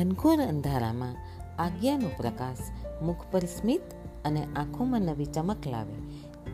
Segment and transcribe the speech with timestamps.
[0.00, 1.16] ઘનઘોર અંધારામાં
[1.62, 2.58] આજ્ઞાનો પ્રકાશ
[3.02, 3.80] મુખ પર સ્મિત
[4.24, 5.94] અને આંખોમાં નવી ચમક લાવે,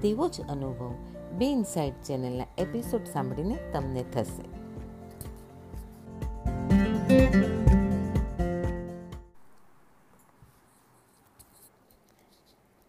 [0.00, 0.94] તેવો જ અનુભવ
[1.38, 4.42] બે ઇનસાઇડ ચેનલના એપિસોડ સાંભળીને તમને થશે.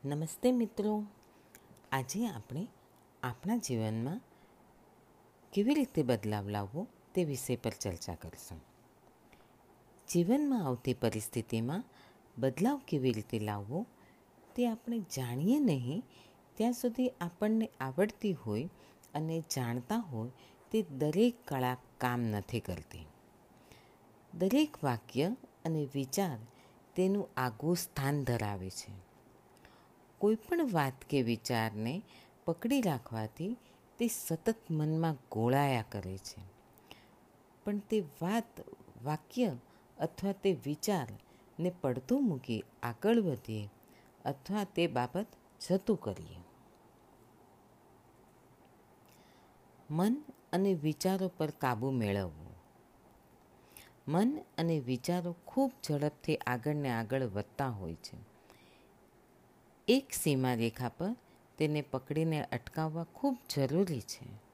[0.05, 1.03] નમસ્તે મિત્રો.
[1.91, 2.67] આજે આપણે
[3.23, 4.21] આપણા જીવનમાં
[5.53, 8.76] કેવી રીતે બદલાવ લાવવો તે વિષય પર ચર્ચા કરીશું.
[10.13, 11.83] જીવનમાં આવતી પરિસ્થિતિમાં
[12.37, 13.85] બદલાવ કેવી રીતે લાવવો
[14.55, 16.03] તે આપણે જાણીએ નહીં.
[16.55, 18.69] ત્યાં સુધી આપણને આવડતી હોય
[19.13, 20.31] અને જાણતા હોય
[20.71, 23.05] તે દરેક કળા કામ નથી કરતી.
[24.33, 26.37] દરેક વાક્ય અને વિચાર
[26.95, 28.91] તેનું આગવું સ્થાન ધરાવે છે.
[30.17, 32.01] કોઈપણ વાત કે વિચારને
[32.45, 33.57] પકડી રાખવાથી
[33.97, 36.41] તે સતત મનમાં ગોળાયા કરે છે.
[37.65, 38.43] પણ તે વાત,
[39.03, 39.55] વાક્ય
[39.99, 43.69] અથવા તે વિચારને પડતું મૂકી આગળ વધીએ
[44.25, 45.27] અથવા તે બાબત
[45.69, 46.37] જતું કરીએ.
[49.89, 52.55] મન અને વિચારો પર કાબૂ મેળવવો.
[54.07, 58.17] મન અને વિચારો ખૂબ ઝડપથી આગળને આગળ વધતા હોય છે.
[59.87, 61.15] એક સીમા રેખા પર
[61.57, 64.46] તેને પકડીને અટકાવવા ખૂબ જરૂરી છે.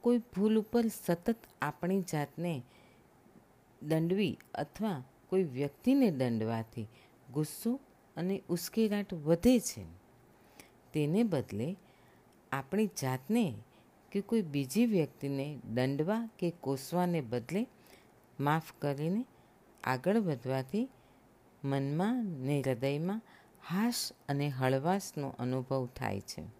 [0.00, 2.62] કોઈ ભૂલ ઉપર સતત આપણી જાતને
[3.82, 6.86] દંડવી અથવા કોઈ વ્યક્તિને દંડવાથી
[7.32, 7.80] ગુસ્સો
[8.16, 9.84] અને ઉશ્કેરાટ વધે છે.
[10.92, 11.76] તેને બદલે
[12.52, 13.54] આપણી જાતને
[14.12, 17.66] કે કોઈ બીજી વ્યક્તિને દંડવા કે કોસવાને બદલે
[18.40, 19.24] માફ કરીને
[19.84, 20.88] આગળ વધવાથી
[21.64, 23.22] મનમાં ને હૃદયમાં
[23.68, 26.59] હાશ અને હળવાશનો અનુભવ થાય છે.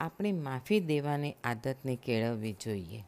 [0.00, 3.04] આપણે માફી દેવાની આદતને કેળવવી જોઈએ.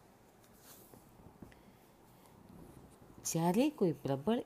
[3.25, 4.44] જ્યારે કોઈ પ્રબળ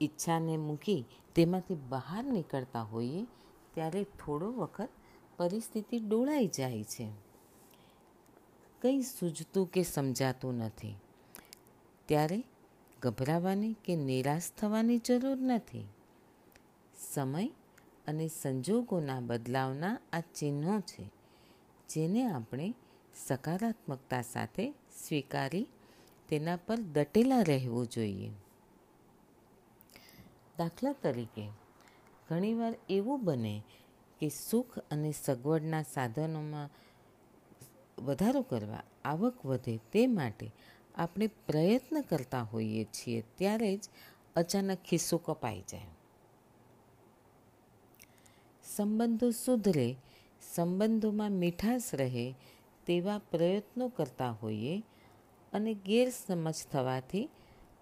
[0.00, 1.04] ઈચ્છાને મૂકી
[1.34, 3.26] તેમાંથી બહાર નીકળતા હોઈએ,
[3.74, 4.88] ત્યારે થોડો વખત
[5.36, 7.10] પરિસ્થિતિ ડોળાઈ જાય છે.
[8.82, 10.94] કંઈ સૂઝતું કે સમજાતું નથી.
[12.06, 12.44] ત્યારે
[13.02, 15.88] ગભરાવાની કે નિરાશ થવાની જરૂર નથી.
[17.12, 17.48] સમય
[18.06, 21.17] અને સંજોગોના બદલાવના આ ચિહ્નો છે.
[21.88, 22.74] જેને આપણે
[23.26, 25.66] સકારાત્મકતા સાથે સ્વીકારી
[26.28, 28.30] તેના પર દટેલા રહેવું જોઈએ.
[30.58, 31.48] દાખલા તરીકે,
[32.28, 33.62] ઘણીવાર એવું બને
[34.20, 36.70] કે સુખ અને સગવડના સાધનોમાં
[38.04, 40.50] વધારો કરવા આવક વધે તે માટે
[40.94, 43.80] આપણે પ્રયત્ન કરતા હોઈએ છીએ ત્યારે જ
[44.36, 45.86] અચાનક ખિસ્સો કપાઈ જાય.
[48.64, 49.96] સંબંધો સુધરે
[50.42, 52.34] સંબંધોમાં મીઠાશ રહે
[52.86, 54.82] તેવા પ્રયત્નો કરતા હોઈએ
[55.52, 57.28] અને ગેરસમજ થવાથી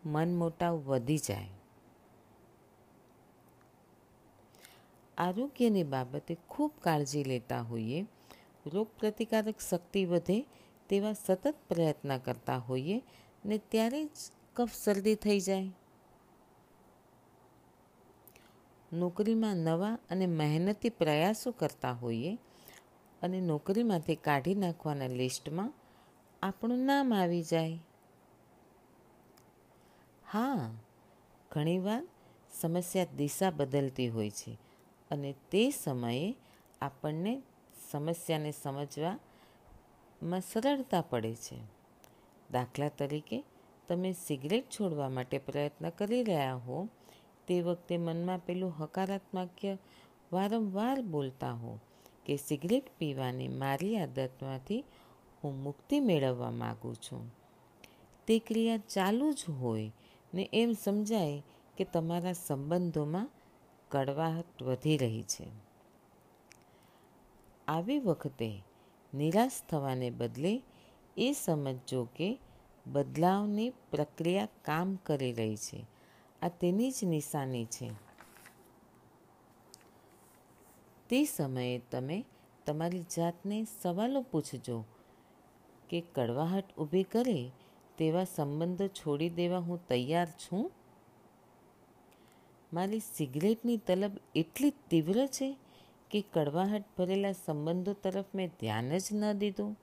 [0.05, 1.49] મન મોટાવ વધી જાય.
[5.19, 8.07] આરોગ્યની બાબતે ખૂબ કાળજી લેતા હોઈએ
[8.73, 10.47] રોગ પ્રતિકારક શક્તિ વધે
[10.89, 13.03] તેવા સતત પ્રયત્ન કરતા હોઈએ
[13.45, 14.09] ને ત્યારે જ
[14.57, 15.71] કફ શરદી થઈ જાય.
[18.93, 22.39] નોકરીમાં નવા અને મહેનતી પ્રયાસો કરતા હોઈએ
[23.23, 25.75] અને નોકરીમાંથી કાઢી નાખવાના લિસ્ટમાં
[26.43, 27.79] આપણું નામ આવી જાય.
[30.33, 30.71] હા,
[31.51, 32.03] ઘણીવાર
[32.61, 34.59] સમસ્યા દિશા બદલતી હોય છે
[35.11, 36.35] અને તે સમયે
[36.81, 37.43] આપણને
[37.91, 41.57] સમસ્યાને સમજવામાં સરળતા પડે છે.
[42.51, 43.45] દાખલા તરીકે,
[43.89, 46.89] તમે સિગરેટ છોડવા માટે પ્રયત્ન કરી રહ્યા હો
[47.49, 49.79] તે વખતે મનમાં પેલું હકારાત્મક
[50.33, 51.79] વારંવાર બોલતા હો
[52.27, 54.85] કે સિગરેટ પીવાની મારી આદતમાંથી
[55.45, 57.35] હું મુક્તિ મેળવવા માગું છું.
[58.27, 59.93] તે ક્રિયા ચાલુ જ હોય
[60.35, 61.43] ને એમ સમજાય
[61.77, 63.31] કે તમારા સંબંધોમાં
[63.89, 65.47] કડવાહટ વધી રહી છે.
[67.69, 68.63] આવી વખતે
[69.15, 70.63] નિરાશ થવાને બદલે
[71.17, 72.39] એ સમજો કે
[72.87, 75.96] બદલાવની પ્રક્રિયા કામ કરી રહી છે.
[76.43, 77.91] આ તેની જ નિશાની છે.
[81.09, 82.25] તે સમયે તમે
[82.67, 84.85] તમારી જાતને સવાલો પૂછજો
[85.91, 87.51] કે કડવાહટ ઊભી કરે
[87.99, 90.73] તેવા સંબંધો છોડી દેવા હું તૈયાર છું?
[92.73, 95.57] મારી સિગરેટની તલબ એટલી તીવ્ર છે
[96.11, 99.77] કે કડવાહટ ભરેલા સંબંધો તરફ મેં ધ્યાન જ ન દીધું.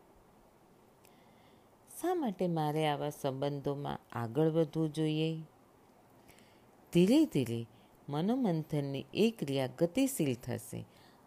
[2.02, 5.44] શા માટે મારે આવા સંબંધોમાં આગળ વધવું જોઈએ?
[6.94, 7.66] ધીરે ધીરે
[8.10, 10.86] મનોમંથનની એ ક્રિયા ગતિશીલ થશે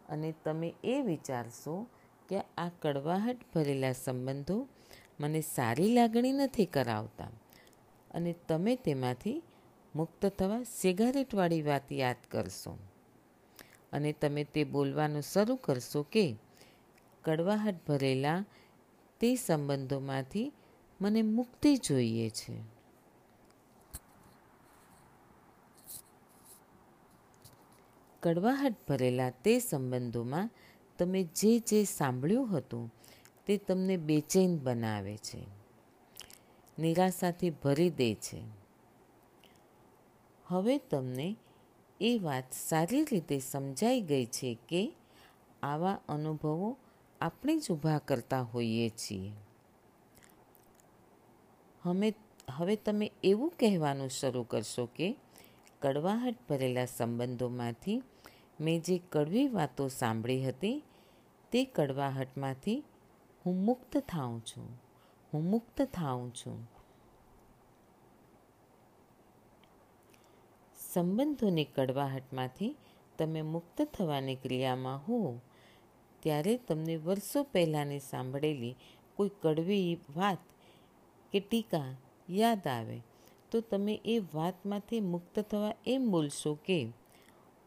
[0.08, 1.86] અને તમે એ વિચારશો
[2.28, 4.68] કે આ કડવાહટ ભરેલા સંબંધો
[5.20, 7.30] મને સારી લાગણી નથી કરાવતા
[8.10, 9.42] અને તમે તેમાંથી
[9.94, 12.78] મુક્ત થવા સિગારેટવાળી વાત યાદ કરશો.
[13.92, 16.36] અને તમે તે બોલવાનું શરૂ કરશો કે
[17.24, 18.44] કડવાહટ ભરેલા
[19.20, 20.52] તે સંબંધોમાંથી
[21.00, 22.75] મને મુક્તિ જોઈએ છે.
[28.26, 30.50] કડવાહટ ભરેલા તે સંબંધોમાં
[30.98, 32.92] તમે જે જે સાંભળ્યું હતું
[33.46, 35.46] તે તમને બેચેન બનાવે છે.
[36.78, 38.42] નિરાશાથી ભરી દે છે.
[40.46, 41.36] હવે તમને
[42.00, 44.92] એ વાત સારી રીતે સમજાઈ ગઈ છે કે
[45.62, 46.76] આવા અનુભવો
[47.20, 49.32] આપણે જ ઊભા કરતા હોઈએ છીએ.
[51.82, 52.14] હમે,
[52.50, 55.16] હવે તમે એવું કહેવાનું શરૂ કરશો કે
[55.80, 58.02] કડવાહટ ભરેલા સંબંધોમાંથી
[58.60, 60.82] મેં જે કડવી વાતો સાંભળી હતી
[61.52, 62.84] તે કડવાહટમાંથી
[63.46, 64.80] હું મુક્ત થાઉં છું.
[65.34, 66.70] હું મુક્ત થાઉં છું.
[70.92, 72.76] સંબંધોની કડવાહટમાંથી
[73.18, 75.40] તમે મુક્ત થવાની ક્રિયામાં હો.
[76.20, 78.76] ત્યારે તમને વર્ષો પહેલાંની સાંભળેલી
[79.14, 80.38] કોઈ કડવી વાત
[81.32, 81.96] કે ટીકા
[82.30, 83.02] યાદ આવે
[83.50, 86.92] તો તમે એ વાતમાંથી મુક્ત થવા એમ બોલશો કે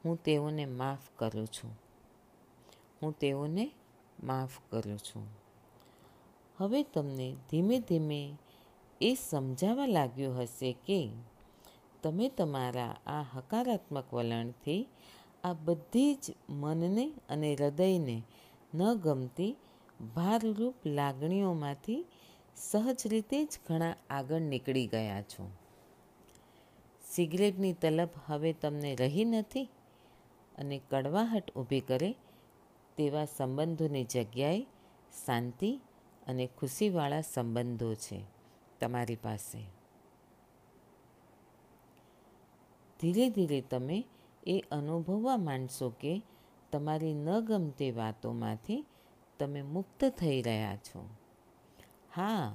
[0.06, 1.80] હું તેઓને માફ કરું છું.
[3.02, 3.72] હું તેઓને
[4.24, 5.28] માફ કરું છું.
[6.58, 8.38] હવે તમને ધીમે ધીમે
[9.02, 11.12] એ સમજાવા લાગ્યું હશે કે
[12.04, 14.88] તમે તમારા આ હકારાત્મક વલણથી
[15.44, 18.24] આ બધી જ મનને અને હૃદયને
[18.74, 19.56] ન ગમતી
[20.16, 22.06] ભારરૂપ લાગણીઓમાંથી
[22.56, 25.52] સહજ રીતે જ ઘણા આગળ નીકળી ગયા છો.
[27.12, 29.70] સિગરેટની તલબ હવે તમને રહી નથી?
[30.60, 32.12] અને કડવાહટ ઊભી કરે
[32.98, 34.62] તેવા સંબંધોની જગ્યાએ
[35.26, 35.72] શાંતિ
[36.28, 38.20] અને ખુશીવાળા સંબંધો છે
[38.80, 39.62] તમારી પાસે.
[43.00, 43.98] ધીરે ધીરે તમે
[44.48, 46.14] એ અનુભવવા માંડશો કે
[46.72, 48.86] તમારી ન ગમતી વાતોમાંથી
[49.40, 51.02] તમે મુક્ત થઈ રહ્યા છો.
[52.16, 52.52] હા,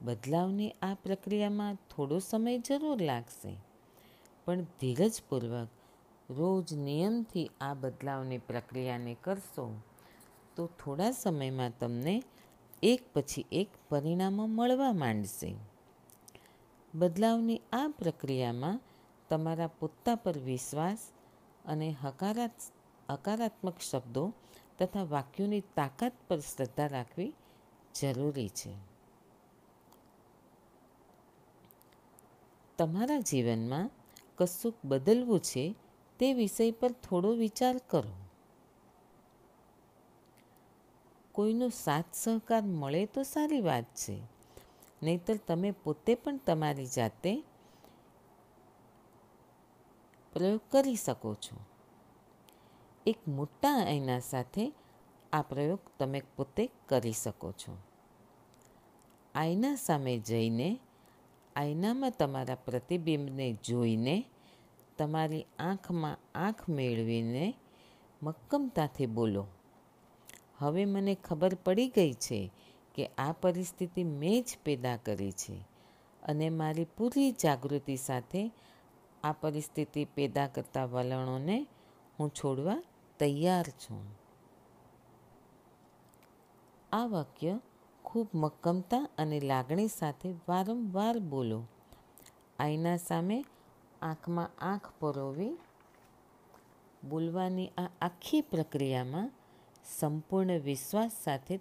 [0.00, 3.52] બદલાવની આ પ્રક્રિયામાં થોડો સમય જરૂર લાગશે,
[4.46, 5.68] પણ ધીરજપૂર્વક
[6.30, 9.80] રોજ નિયમથી આ બદલાવની પ્રક્રિયાને કરશો,
[10.56, 12.22] તો થોડા સમયમાં તમને
[12.82, 15.56] એક પછી એક પરિણામો મળવા માંડશે.
[16.94, 18.80] બદલાવની આ પ્રક્રિયામાં
[19.28, 20.98] તમારા પોતા પર વિશ્વાસ
[21.64, 22.50] અને હકારાત,
[23.10, 24.32] હકારાત્મક શબ્દો
[24.78, 27.32] તથા વાક્યોની તાકાત પર શ્રદ્ધા રાખવી
[28.00, 28.74] જરૂરી છે.
[32.78, 33.90] તમારા જીવનમાં
[34.36, 35.74] કશુંક બદલવું છે
[36.18, 38.26] તે વિષય પર થોડો વિચાર કરો.
[41.32, 44.22] કોઈનો સાથ સહકાર મળે તો સારી વાત છે.
[45.02, 47.44] નહીતર તમે પોતે પણ તમારી જાતે
[50.32, 51.56] પ્રયોગ કરી શકો છો.
[53.06, 54.72] એક મોટા આઈના સાથે
[55.32, 57.76] આ પ્રયોગ તમે પોતે કરી શકો છો.
[59.34, 60.78] આઈના સામે જઈને,
[61.56, 64.24] આઈનામાં તમારા પ્રતિબિંબને જોઈને
[64.98, 67.54] તમારી આંખમાં આંખ મેળવીને
[68.22, 69.46] મક્કમતાથી બોલો.
[70.58, 72.50] હવે મને ખબર પડી ગઈ છે
[72.94, 75.56] કે આ પરિસ્થિતિ મેં જ પેદા કરી છે
[76.22, 78.52] અને મારી પૂરી જાગૃતિ સાથે
[79.24, 81.66] આ પરિસ્થિતિ પેદા કરતા વલણોને
[82.20, 82.82] હું છોડવા
[83.18, 84.04] તૈયાર છું.
[86.92, 87.60] આ વાક્ય
[88.04, 91.64] ખૂબ મક્કમતા અને લાગણી સાથે વારંવાર બોલો.
[92.58, 93.44] આઈના સામે
[94.02, 95.58] આંખમાં આંખ પરોવી
[97.08, 99.30] બોલવાની આ આખી પ્રક્રિયામાં
[99.98, 101.60] સંપૂર્ણ વિશ્વાસ સાથે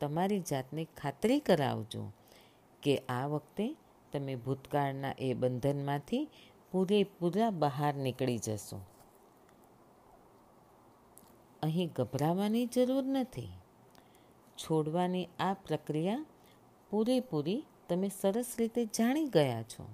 [0.00, 2.12] તમારી જાતને ખાતરી કરાવજો
[2.82, 3.76] કે આ વખતે
[4.12, 6.28] તમે ભૂતકાળના એ બંધનમાંથી
[6.72, 8.80] પૂરેપૂરા બહાર નીકળી જશો.
[11.62, 13.48] અહીં ગભરાવાની જરૂર નથી.
[14.58, 16.26] છોડવાની આ પ્રક્રિયા
[16.90, 19.88] પૂરેપૂરી તમે સરસ રીતે જાણી ગયા છો.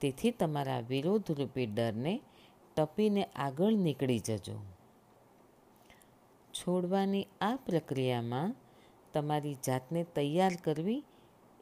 [0.00, 2.20] તેથી તમારા વિરોધરૂપી ડરને
[2.76, 4.62] ટપીને આગળ નીકળી જજો.
[6.52, 8.54] છોડવાની આ પ્રક્રિયામાં
[9.12, 11.04] તમારી જાતને તૈયાર કરવી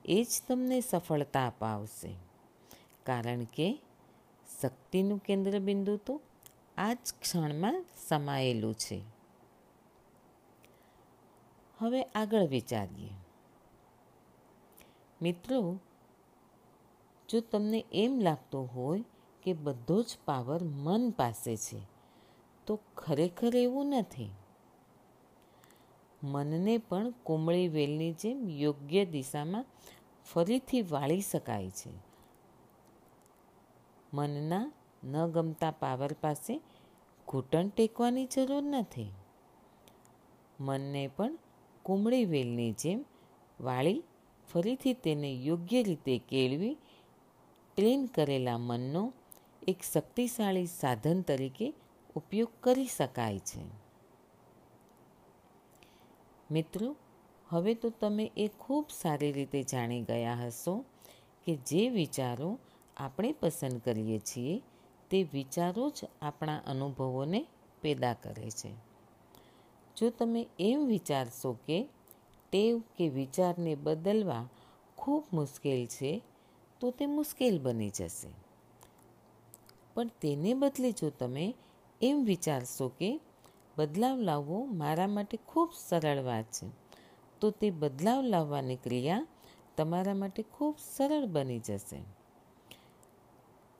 [0.04, 2.16] એ જ તમને સફળતા અપાવશે.
[3.06, 3.80] કારણ કે
[4.60, 6.20] શક્તિનું કેન્દ્રબિંદુ તો
[6.76, 9.02] આ જ ક્ષણમાં સમાયેલું છે.
[11.78, 13.10] હવે આગળ વિચારીએ.
[15.22, 15.80] મિત્રો
[17.28, 19.04] જો તમને એમ લાગતું હોય
[19.42, 21.80] કે બધો જ પાવર મન પાસે છે,
[22.66, 24.30] તો ખરેખર એવું નથી.
[26.22, 29.64] મનને પણ કુમળી વેલની જેમ યોગ્ય દિશામાં
[30.32, 31.90] ફરીથી વાળી શકાય છે.
[34.14, 34.72] મનના
[35.04, 36.60] ન ગમતા પાવર પાસે
[37.28, 39.10] ઘૂંટણ ટેકવાની જરૂર નથી.
[40.60, 41.38] મનને પણ
[41.82, 43.04] કુમળી વેલની જેમ
[43.60, 44.02] વાળી
[44.52, 46.76] ફરીથી તેને યોગ્ય રીતે કેળવી
[47.78, 49.12] ટ્રેન કરેલા મનનો
[49.68, 51.74] એક શક્તિશાળી સાધન તરીકે
[52.16, 53.60] ઉપયોગ કરી શકાય છે.
[56.50, 56.96] મિત્રો,
[57.48, 60.84] હવે તો તમે એ ખૂબ સારી રીતે જાણી ગયા હશો
[61.46, 62.58] કે જે વિચારો
[62.96, 64.62] આપણે પસંદ કરીએ છીએ
[65.10, 67.46] તે વિચારો જ આપણા અનુભવોને
[67.82, 68.70] પેદા કરે છે.
[69.96, 71.88] જો તમે એમ વિચારશો કે
[72.52, 74.48] ટેવ કે વિચારને બદલવા
[74.96, 76.22] ખૂબ મુશ્કેલ છે
[76.80, 78.28] તો તે મુશ્કેલ બની જશે.
[79.94, 81.54] પણ તેને બદલે જો તમે
[82.02, 83.20] એમ વિચારશો કે
[83.76, 86.66] બદલાવ લાવવો મારા માટે ખૂબ સરળ વાત છે,
[87.40, 89.26] તો તે બદલાવ લાવવાની ક્રિયા
[89.76, 92.00] તમારા માટે ખૂબ સરળ બની જશે.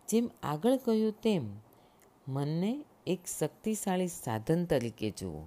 [0.09, 1.51] જેમ આગળ કહ્યું તેમ,
[2.29, 5.47] મનને એક શક્તિશાળી સાધન તરીકે જુઓ.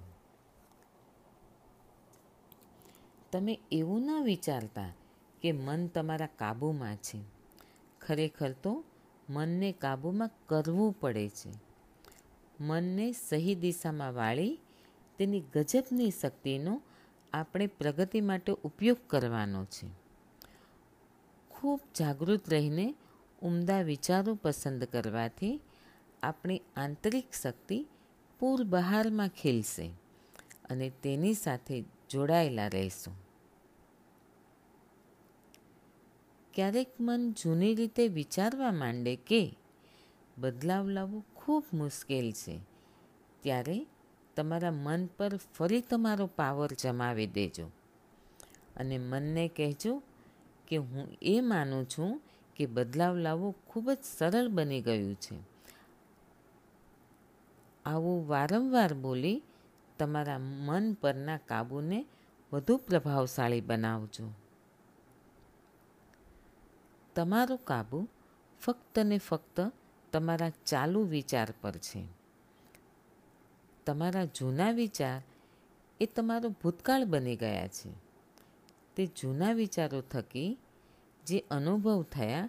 [3.32, 4.92] તમે એવું ન વિચારતા
[5.42, 7.41] કે મન તમારા કાબૂમાં છે.
[8.02, 8.84] ખરેખર તો
[9.28, 11.50] મનને કાબૂમાં કરવું પડે છે.
[12.60, 14.58] મનને સહી દિશામાં વાળી
[15.18, 16.82] તેની ગજબની શક્તિનો
[17.32, 19.86] આપણે પ્રગતિ માટે ઉપયોગ કરવાનો છે.
[21.50, 22.94] ખૂબ જાગૃત રહીને
[23.42, 25.60] ઉમદા વિચારો પસંદ કરવાથી
[26.22, 27.86] આપણી આંતરિક શક્તિ
[28.40, 29.90] પૂર બહારમાં ખીલશે
[30.70, 33.21] અને તેની સાથે જોડાયેલા રહીશું.
[36.54, 39.56] ક્યારેક મન જૂની રીતે વિચારવા માંડે કે
[40.38, 42.60] બદલાવ લાવવો ખૂબ મુશ્કેલ છે.
[43.40, 43.86] ત્યારે
[44.36, 47.66] તમારા મન પર ફરી તમારો પાવર જમાવી દેજો
[48.76, 50.02] અને મનને કહેજો
[50.68, 52.20] કે હું એ માનું છું
[52.56, 55.36] કે બદલાવ લાવવો ખૂબ જ સરળ બની ગયું છે.
[57.84, 59.42] આવું વારંવાર બોલી
[59.98, 62.04] તમારા મન પરના કાબૂને
[62.52, 64.41] વધુ પ્રભાવશાળી બનાવજો.
[67.14, 68.08] તમારો કાબુ
[68.60, 69.72] ફક્ત ને ફક્ત
[70.12, 72.04] તમારા ચાલુ વિચાર પર છે.
[73.86, 75.22] તમારા જૂના વિચાર
[76.00, 77.90] એ તમારો ભૂતકાળ બની ગયા છે.
[78.96, 80.58] તે જૂના વિચારો થકી
[81.26, 82.48] જે અનુભવ થયા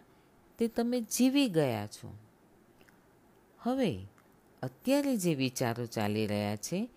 [0.58, 2.18] તે તમે જીવી ગયા છો.
[3.60, 4.08] હવે
[4.64, 6.90] અત્યારે જે વિચારો ચાલી રહ્યા છે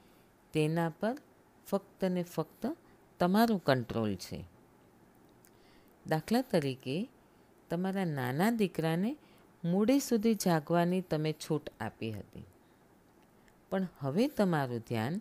[0.52, 1.18] તેના પર
[1.66, 2.76] ફક્ત ને ફક્ત
[3.18, 4.44] તમારું કંટ્રોલ છે.
[6.06, 7.08] દાખલા તરીકે
[7.70, 9.16] તમારા નાના દીકરાને
[9.64, 12.44] મૂળે સુધી જાગવાની તમે છૂટ આપી હતી.
[13.70, 15.20] પણ હવે તમારું ધ્યાન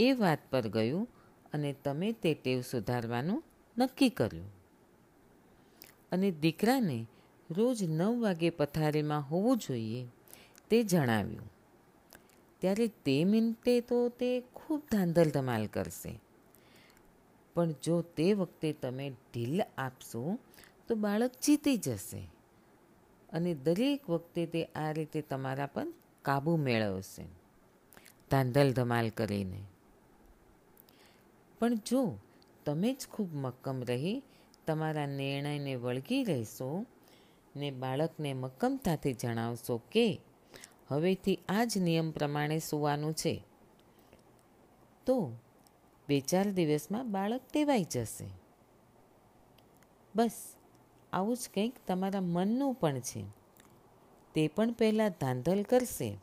[0.00, 1.08] એ વાત પર ગયું
[1.52, 3.44] અને તમે તે ટેવ સુધારવાનું
[3.78, 4.50] નક્કી કર્યું.
[6.12, 7.06] અને દીકરાને
[7.50, 10.06] રોજ નવ વાગે પથારીમાં હોવું જોઈએ
[10.70, 11.52] તે જણાવ્યું.
[12.58, 16.20] ત્યારે તે મિનિટે તો તે ખૂબ ધાંધલ ધમાલ કરશે.
[17.54, 20.38] પણ જો તે વખતે તમે ઢીલ આપશો
[20.88, 22.30] તો બાળક જીતી જશે.
[23.32, 25.86] અને દરેક વખતે તે આ રીતે તમારા પર
[26.22, 27.24] કાબૂ મેળવશે.
[28.30, 29.62] ધાંધલ ધમાલ કરીને.
[31.60, 32.18] પણ જો
[32.64, 34.22] તમે જ ખૂબ મક્કમ રહી,
[34.66, 36.86] તમારા નિર્ણયને વળગી રહેશો,
[37.56, 40.20] ને બાળકને મક્કમતાથી જણાવશો કે,
[40.90, 43.44] હવેથી આ જ નિયમ પ્રમાણે સૂવાનું છે,
[45.06, 45.32] તો
[46.08, 48.30] બે ચાર દિવસમાં બાળક ટેવાઈ જશે.
[50.16, 50.55] બસ.
[51.12, 53.24] આવું જ કંઈક તમારા મનનું પણ છે.
[54.34, 56.18] તે પણ પહેલાં ધાંધલ કરશે.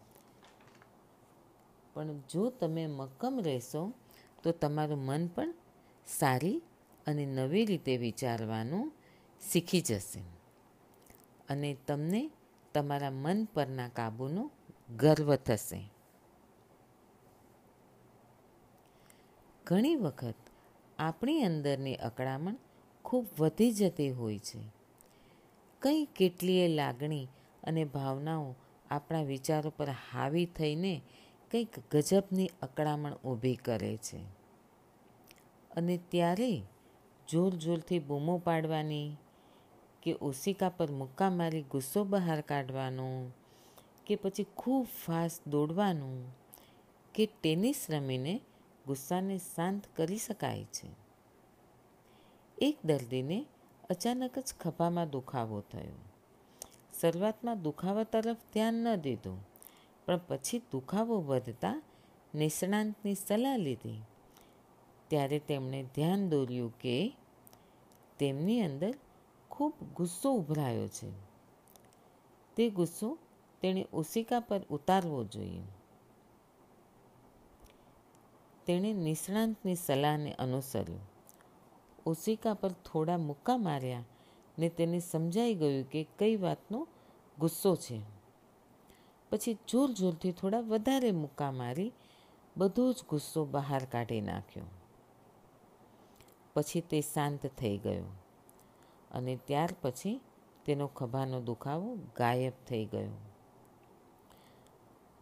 [1.94, 3.94] પણ જો તમે મક્કમ રહેશો,
[4.44, 5.54] તો તમારું મન પણ
[6.08, 6.62] સારી
[7.08, 8.94] અને નવી રીતે વિચારવાનું
[9.52, 10.24] શીખી જશે.
[11.50, 12.32] અને તમને
[12.74, 14.52] તમારા મન પરના કાબૂનો
[14.98, 15.90] ગર્વ થશે.
[19.66, 20.36] ઘણી વખત
[21.00, 22.56] આપણી અંદરની અકળામણ
[23.14, 24.60] ખૂબ વધી જતી હોય છે.
[25.82, 27.28] કંઈ કેટલીય લાગણી
[27.64, 28.56] અને ભાવનાઓ
[28.92, 31.02] આપણા વિચારો પર હાવી થઈને
[31.52, 34.18] કંઈક ગજબની અકળામણ ઊભી કરે છે.
[35.76, 36.62] અને ત્યારે
[37.30, 39.18] જોર જોરથી બૂમો પાડવાની
[40.04, 43.32] કે ઓશિકા પર મુક્કા મારી ગુસ્સો બહાર કાઢવાનો
[44.08, 46.36] કે પછી ખૂબ ફાસ્ટ દોડવાનું
[47.14, 48.42] કે ટેનિસ રમીને
[48.86, 51.03] ગુસ્સાને શાંત કરી શકાય છે.
[52.58, 53.46] એક દર્દીને
[53.90, 55.98] અચાનક જ ખભામાં દુખાવો થયો.
[57.02, 59.46] શરૂઆતમાં દુખાવા તરફ ધ્યાન ન દીધું,
[60.06, 61.82] પણ પછી દુખાવો વધતા
[62.36, 64.02] નિષ્ણાંતની સલાહ લીધી.
[65.08, 67.16] ત્યારે તેમણે ધ્યાન દોર્યું કે
[68.20, 68.94] તેમની અંદર
[69.50, 71.12] ખૂબ ગુસ્સો ઉભરાયો છે.
[72.56, 73.18] તે ગુસ્સો
[73.62, 75.62] તેણે ઓશિકા પર ઉતારવો જોઈએ.
[78.66, 81.13] તેણે નિષ્ણાંતની સલાહને અનુસર્યું.
[82.06, 84.04] ઓશિકા પર થોડા મુક્કા માર્યા
[84.60, 86.88] ને તેને સમજાઈ ગયું કે કઈ વાતનો
[87.40, 88.02] ગુસ્સો છે.
[89.32, 91.92] પછી જોર જોરથી થોડા વધારે મુક્કા મારી
[92.58, 94.64] બધો જ ગુસ્સો બહાર કાઢી નાખ્યો.
[96.54, 98.04] પછી તે શાંત થઈ ગયો
[99.12, 100.22] અને ત્યાર પછી
[100.66, 103.12] તેનો ખભાનો દુખાવો ગાયબ થઈ ગયો.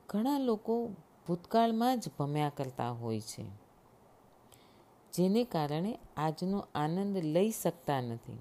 [0.10, 0.90] ઘણા લોકો
[1.28, 3.61] ભૂતકાળમાં જ ભમ્યા કરતા હોય છે.
[5.14, 8.38] જેને કારણે આજનો આનંદ લઈ શકતા નથી.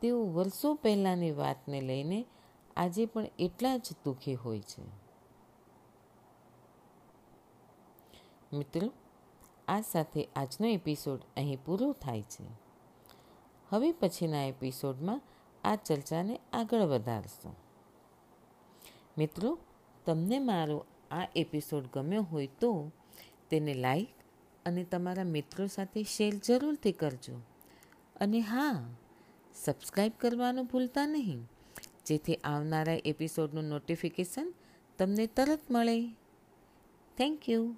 [0.00, 2.24] તેઓ વર્ષો પહેલાંની વાતને લઈને
[2.76, 4.82] આજે પણ એટલા જ દુઃખી હોય છે.
[8.52, 8.92] મિત્રો,
[9.68, 12.44] આ સાથે આજનો એપિસોડ અહીં પૂરો થાય છે.
[13.68, 15.22] હવે પછીના એપિસોડમાં
[15.64, 17.56] આ ચર્ચાને આગળ વધારશું.
[19.18, 19.58] મિત્રો,
[20.06, 22.90] તમને મારો આ એપિસોડ ગમ્યો હોય તો
[23.50, 24.19] તેને લાઈક
[24.66, 27.40] અને તમારા મિત્રો સાથે શેર જરૂરથી કરજો.
[28.16, 28.88] અને હા
[29.54, 31.48] સબસ્ક્રાઈબ કરવાનું ભૂલતા નહીં.
[32.06, 34.54] જેથી આવનારા એપિસોડનું નોટિફિકેશન
[34.98, 36.08] તમને તરત મળે.
[37.16, 37.74] Thank you.